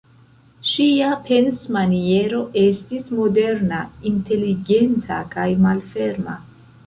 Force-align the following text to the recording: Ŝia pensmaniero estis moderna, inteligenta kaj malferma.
Ŝia 0.69 1.09
pensmaniero 1.27 2.39
estis 2.63 3.11
moderna, 3.19 3.81
inteligenta 4.13 5.19
kaj 5.35 5.47
malferma. 5.67 6.35